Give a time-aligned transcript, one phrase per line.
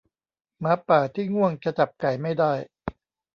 [0.59, 2.53] หมาป่าที่ง่วงจะจับไก่ไม่ได้